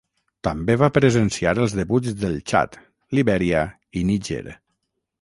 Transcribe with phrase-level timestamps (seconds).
[0.45, 2.81] També va presenciar els debuts del Txad,
[3.19, 3.65] Libèria
[4.03, 4.45] i Níger.